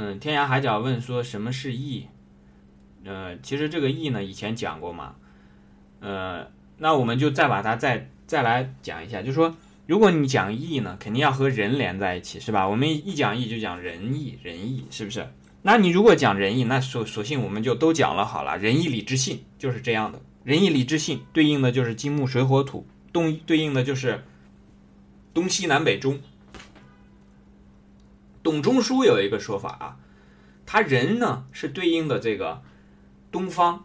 [0.00, 2.06] 嗯，天涯海角问说什么是义？
[3.04, 5.16] 呃，其实这个义呢，以前讲过嘛。
[5.98, 9.56] 呃，那我们就再把它再再来讲一下，就说，
[9.88, 12.68] 如果你讲义呢，肯定要和人连在一起，是吧？
[12.68, 15.28] 我们一讲义就讲仁义，仁义是不是？
[15.62, 18.56] 那你如果讲仁义，那索索性我们就都讲了好了。
[18.56, 24.22] 仁义礼智信就是这样的，仁义礼智信对应的就是金木水火土，东对应的就是
[25.34, 26.20] 东西南北中。
[28.48, 29.96] 董仲舒有一个说法啊，
[30.64, 32.62] 他人呢是对应的这个
[33.30, 33.84] 东方，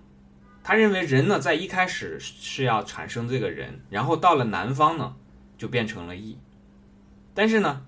[0.63, 5.17] 他认为人呢在一开始是要产生这个人，然后到了南方呢
[5.57, 6.37] 就变成了义，
[7.33, 7.85] 但是呢，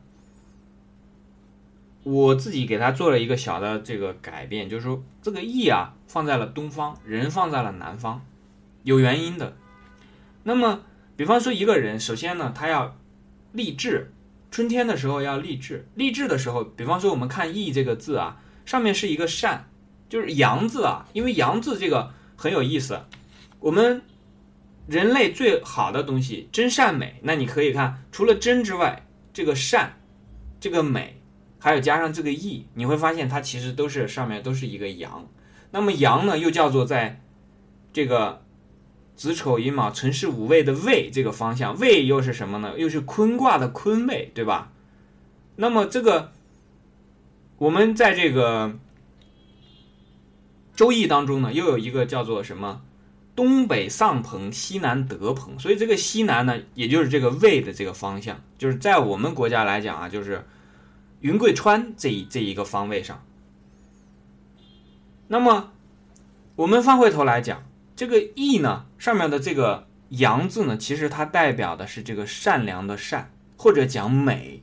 [2.03, 8.26] 我自己给他做了一个小的这个改变，就是说这个义啊放在了东方，人放在了南方，
[8.84, 9.55] 有原因的。
[10.44, 10.81] 那么，
[11.16, 12.98] 比方说一个人，首先呢他要
[13.53, 14.12] 立志。
[14.55, 19.70] 春天的时候要立志，立志的时候，比方说我们看“义”这个字啊，上面是一个善，
[20.08, 21.06] 就是阳字啊。
[21.11, 22.98] 因为阳字这个很有意思，
[23.59, 24.02] 我们
[24.88, 30.00] 人类最好的东西真善美，那你可以看，除了真之外，这个善、
[30.61, 31.22] 这个美，
[31.59, 35.28] 还有加上这个义，你会发现它其实都是上面都是一个阳。
[35.70, 37.22] 那么阳呢，又叫做在
[37.92, 38.45] 这个。
[39.16, 42.73] 子丑寅卯辰巳午未的未这个方向，未又是什么呢？
[42.77, 44.73] 又是坤卦的坤位，对吧？
[45.55, 46.33] 那么这个
[47.58, 48.77] 我们在这个
[50.75, 52.81] 周易当中呢，又有一个叫做什么？
[53.38, 55.58] 东北丧朋，西南得朋。
[55.59, 60.45] 所以这个西南呢，也就是这个未的这个方向，就是在我们国家来讲啊，就是
[61.21, 63.23] 云贵川这一这一个方位上。
[65.27, 65.71] 那么
[66.58, 67.64] 我们翻回头来讲。
[67.96, 74.62] 这个义呢，上面的这个阳字呢，其实它代表的是这个善良的善，或者讲美，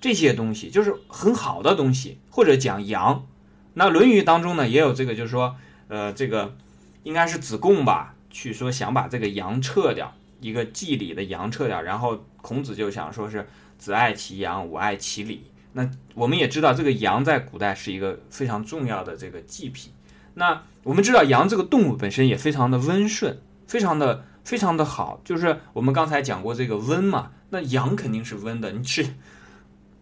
[0.00, 3.26] 这些东西就是很好的东西，或者讲阳。
[3.74, 5.56] 那《论语》当中呢，也有这个，就是说，
[5.88, 6.56] 呃，这个
[7.02, 15.44] 应该是子贡吧，去说想把这个阳撤掉，一个祭礼的阳撤掉，然后孔子就想说是子爱其阳，我爱其礼。
[15.74, 19.92] 那我们也知道，这个阳在古代是一个非常重要的这个祭品。
[20.38, 28.70] 那我们知道羊这个动物本身也非常的温顺，非常的非常的好，就是我们刚才讲过这个温嘛，那羊肯定是温的。
[28.70, 29.04] 你吃，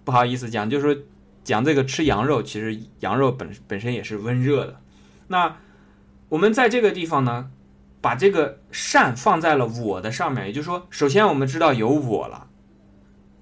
[0.05, 1.03] 不好意思讲，就是说
[1.43, 4.79] 讲这个吃羊肉，其实羊肉本本身也是温热的。
[5.29, 5.57] 那
[6.29, 7.51] 我们在这个地方呢，
[8.03, 12.47] 把这个善放在了我的上面，也就是说，首先我们知道有我了，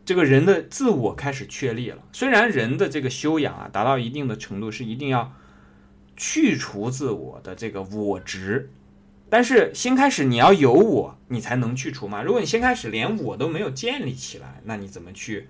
[0.05, 1.99] 这个人的自我开始确立了。
[2.13, 5.33] 虽然人的这个修养啊，达到一定的程度是一定要。
[6.17, 8.71] 去除自我的这个我执，
[9.29, 12.23] 但是先开始你要有我，你才能去除嘛。
[12.23, 15.49] 如果你先开始连我都没有建立起来，那你怎么去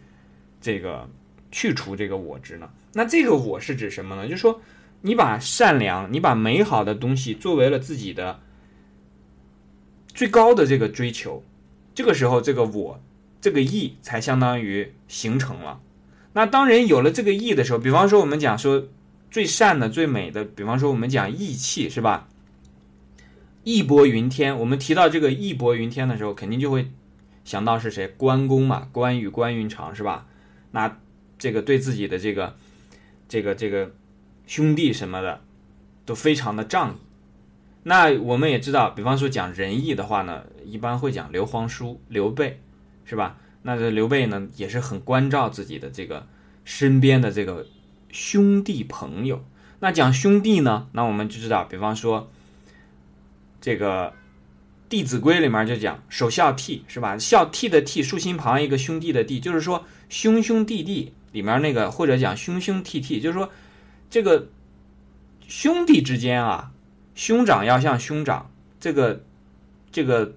[0.61, 1.09] 这个
[1.51, 2.71] 去除这个我执呢？
[2.95, 4.25] 那这个我是指什么呢？
[4.25, 4.63] 就是说，
[5.03, 8.41] 你把善良、你把美好的东西作为了自己的
[10.15, 11.45] 最高的这个追求，
[11.95, 13.01] 这个时候这个我
[13.41, 15.81] 这个义才相当于形成了。
[16.33, 18.89] 那当人有了这个义的时候，比方说我们讲说。
[19.35, 22.29] 最善的、最美的，比方说我们讲义气，是吧？
[23.65, 24.57] 义薄云天。
[24.57, 26.93] 我们提到这个义薄云天的时候，肯定就会
[27.45, 28.07] 想到是谁？
[28.07, 30.29] 关公嘛，关羽、关云长，是吧？
[30.71, 31.01] 那
[31.37, 32.55] 这个对自己的这个、
[33.29, 33.91] 这个、这个
[34.47, 35.41] 兄弟什么的，
[36.07, 36.99] 都非常的仗义。
[37.83, 42.61] 那我们也知道，比方说讲仁义的话呢，一般会讲刘皇叔刘备，
[43.05, 43.41] 是吧？
[43.63, 46.25] 那这刘备呢，也是很关照自己的这个
[46.65, 47.67] 身边的这个。
[48.15, 49.45] 兄弟朋友，
[49.81, 50.87] 那讲兄弟呢？
[50.93, 52.31] 那我们就知道，比方说，
[53.61, 54.11] 这个
[54.89, 57.19] 《弟子规》里面就讲“首孝悌”，是吧？
[57.19, 63.51] 孝悌的悌，竖心旁一个兄弟的弟，就是说兄兄弟弟里面那个，或者讲兄兄弟弟，就是说
[64.09, 64.47] 这个
[65.49, 66.71] 兄弟之间啊，
[67.17, 68.49] 兄长要像兄长，
[68.79, 69.25] 这个
[69.91, 70.37] 这个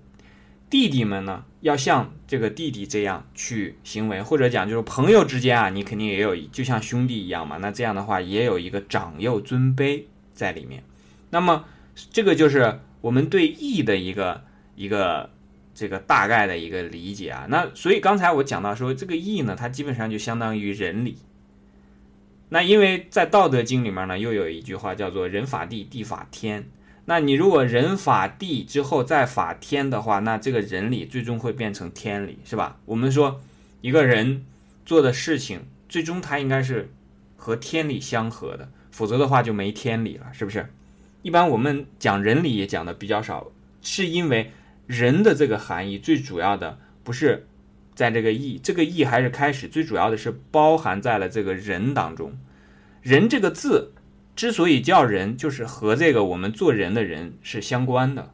[0.70, 1.46] 弟弟们呢？
[1.62, 7.58] 要像这个弟弟这样去行为，或者讲就是朋友之间啊，你肯定也有就像兄弟一样嘛。
[7.58, 10.04] 那这样的话也有一个长幼尊卑
[10.34, 10.84] 在里面。
[11.30, 11.66] 那么
[12.12, 14.44] 这个就是我们对义的一个
[14.76, 15.30] 一个
[15.74, 17.48] 这个大概的一个理解啊。
[17.50, 21.18] 那所以刚才我讲到说这个义呢，它基本上就相当于仁礼。
[22.50, 26.70] 那因为在《道德经》里面呢，又有一句话叫做“人法地，地法天”。
[27.10, 32.78] 那你如果人法地之后再法天的话，那这个人理最终会变成天理，是吧？
[32.84, 33.40] 我们说
[33.80, 34.44] 一个人
[34.86, 36.92] 做的事情，最终他应该是
[37.38, 40.68] 和天理相合的，否则的话就没天理了，是不是？
[41.22, 43.48] 一般我们讲人理也讲的比较少，
[43.82, 44.52] 是因为
[44.86, 47.48] 人的这个含义最主要的不是
[47.96, 52.38] 在这个义，这个义还是开始最主要的是包含在了这个人当中。
[53.02, 53.94] 人这个字
[54.38, 58.32] 之所以叫人，就是和这个我们做人的人是相关的。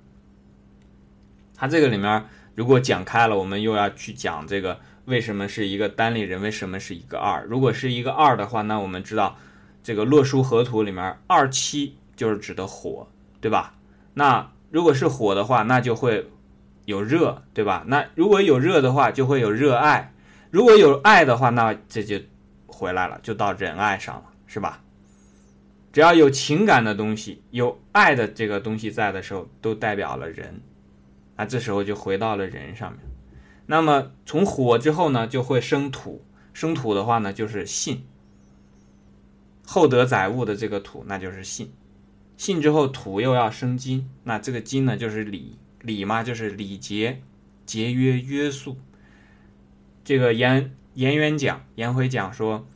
[1.55, 7.45] 它这个里面如果讲开了，我们又要去讲这个为什么是一个单立人，为什么是一个二？
[7.45, 9.37] 如果是一个二的话，那我们知道
[9.81, 13.07] 这个洛书河图里面二七就是指的火，
[13.39, 13.73] 对吧？
[14.13, 16.29] 那如果是火的话，那就会
[16.83, 17.85] 有热，对吧？
[17.87, 20.11] 那如果有热的话，就会有热爱；
[20.51, 22.19] 如果有爱的话，那这就
[22.67, 24.82] 回来了，就到仁爱上了，是吧？
[25.93, 30.59] 只要有情感的东西，有爱的这个东西在的时候，都代表了人，
[31.35, 32.99] 啊，这时候就回到了人上面。
[33.67, 38.03] 那么从火之后呢，就会生土，生土的话呢，就是信，
[39.63, 41.71] 厚德载物的这个土，那就是信。
[42.35, 47.21] 信之后土又要生金，那这个金呢就是礼，礼嘛就是礼节、
[47.67, 48.77] 节约、约束。
[50.03, 52.67] 这个颜颜渊讲，颜回讲说，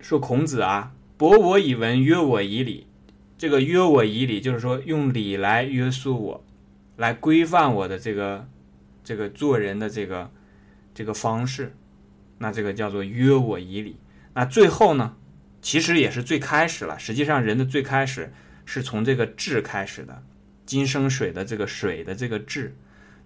[0.00, 2.86] 说孔子啊，博我以文，约我以礼。
[3.36, 6.44] 这个约我以礼，就是说用礼来约束我，
[6.96, 8.48] 来规范我的这个
[9.02, 10.30] 这个做人的这个
[10.94, 11.74] 这个方式。
[12.38, 13.96] 那这个叫做约我以礼。
[14.34, 15.16] 那最后呢？
[15.62, 16.98] 其实也是最开始了。
[16.98, 18.30] 实际上，人的最开始
[18.66, 20.22] 是从这个志开始的，
[20.66, 22.76] 金生水的这个水的这个志，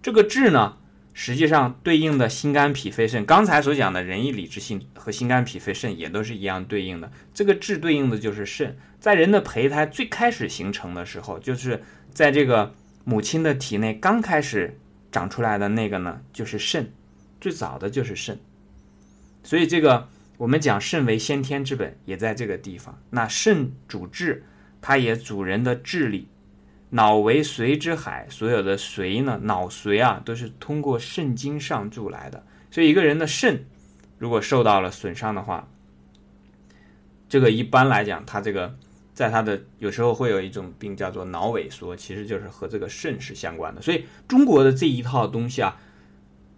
[0.01, 0.77] 这个志呢，
[1.21, 3.25] 实际上对应的心肝脾肺肾。
[3.25, 7.11] 刚才所讲的仁义礼智信和心肝脾肺肾也都是一样对应的。
[7.33, 11.83] 这个志对应的就是肾，在人的胚胎最开始形成的时候，就是
[12.13, 12.73] 在这个
[13.03, 14.79] 母亲的体内刚开始
[15.11, 16.93] 长出来的那个呢，就是肾，
[17.41, 18.39] 最早的就是肾。
[19.43, 20.07] 所以这个。
[20.37, 22.97] 我们讲肾为先天之本，也在这个地方。
[23.09, 24.45] 那肾主智，
[24.79, 26.29] 它也主人的智力。
[26.91, 32.43] 脑为髓之海，所有的髓呢，脑髓啊，都是通过肾经上注来的。
[32.71, 33.65] 所以一个人的肾
[34.17, 35.67] 如果受到了损伤的话，
[37.27, 38.75] 这个一般来讲，他这个
[39.13, 43.81] 在他的有时候会有一种病叫做脑萎缩，其实就是和这个肾是相关的。
[43.81, 45.77] 所以中国的这一套东西啊，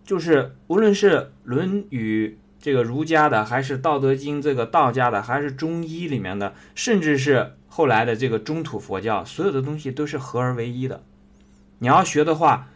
[0.04, 1.12] 就是无论是
[1.44, 2.38] 《论语》。
[2.62, 11.04] 这个儒家的，还是《道德经》这个道家的，还是中医里面的，甚至是后来的这个中土佛教，所有的东西都是合而为一的。
[11.80, 12.68] 你要学的话，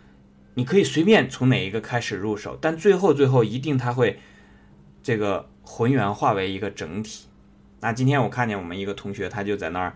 [0.55, 4.19] 你可以随便从哪一个开始入手，但最后最后一定它会
[5.03, 7.27] 这个浑圆化为一个整体。
[7.81, 9.95] 那今天我看见我们一个同学，他就在那儿，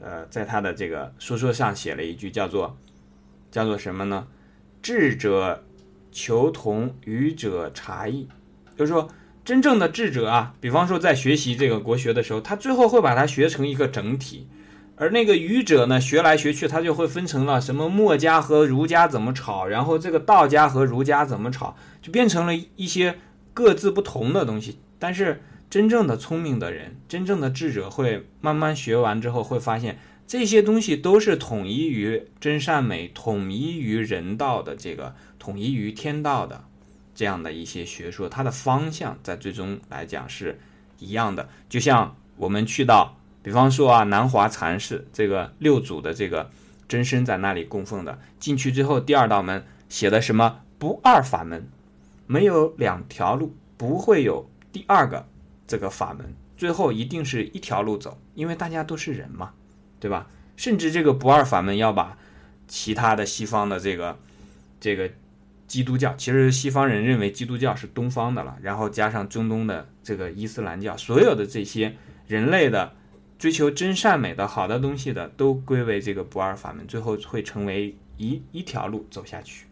[0.00, 2.76] 呃，在他的这个说说上写了一句叫做
[3.50, 4.26] 叫做什么呢？
[4.82, 5.64] 智者
[6.12, 8.28] 求同，愚者察异，
[8.76, 9.08] 就是说。
[9.50, 14.46] 真正的智者啊，比方说在学习这个国学的时候，他最后会把它学成一个整体；
[14.94, 23.18] 而那个愚者呢，学来学去，他就会分成了什么墨家和儒家怎么吵，然后这个道家和儒家怎么吵，就变成了一些
[23.52, 24.78] 各自不同的东西。
[25.00, 29.98] 但是真正的聪明的人，真正的智者会慢慢学完之后，会发现
[30.28, 36.66] 这些东西都是统一于真善美、统一于人道的这个统一于天道的。
[37.20, 40.58] 这样的一些学说，它的方向在最终来讲是
[40.98, 41.50] 一样的。
[41.68, 46.50] 就像我们去到，比方说啊，南华禅寺这个六祖的这个
[46.88, 51.68] 真身在那里供奉的，进去之后，第二道门写的什么不二法门，
[52.26, 55.28] 没有两条路，不会有第二个
[55.66, 59.52] 这个法门，最后一定是一条路走，因为大家都是人嘛，
[60.00, 60.26] 对吧？
[60.56, 62.16] 甚至这个不二法门要把
[62.66, 64.18] 其他的西方的这个
[64.80, 65.10] 这个。
[65.70, 71.94] 基督教其实西方人认为基督教是东方的了，然后加上中东的这个伊斯兰教，所有的这些
[72.26, 72.92] 人类的
[73.38, 79.66] 追求真善美的好的东西的，都归为这个不二法门，最后会成为一一条路走下去。